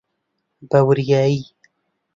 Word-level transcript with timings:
بەوریایی! 0.69 1.39